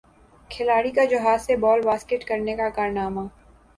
کھلاڑی 0.49 0.91
کا 0.91 1.03
جہاز 1.05 1.45
سے 1.45 1.55
بال 1.57 1.81
باسکٹ 1.81 2.23
کرنے 2.27 2.55
کا 2.57 2.69
کارنامہ 2.75 3.27